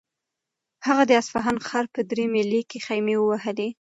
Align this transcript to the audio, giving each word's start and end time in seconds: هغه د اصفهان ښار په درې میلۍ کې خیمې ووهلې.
هغه 0.87 1.03
د 1.07 1.11
اصفهان 1.21 1.57
ښار 1.67 1.85
په 1.95 2.01
درې 2.09 2.25
میلۍ 2.33 2.61
کې 2.69 2.79
خیمې 2.85 3.15
ووهلې. 3.17 3.69